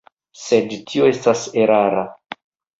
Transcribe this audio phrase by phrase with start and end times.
[0.43, 2.05] Sed tio estas erara.